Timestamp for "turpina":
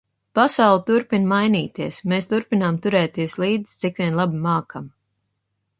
0.87-1.29